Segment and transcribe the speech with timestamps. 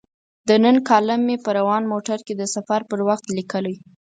[0.47, 3.75] د نن کالم مې په روان موټر کې د سفر پر وخت لیکلی.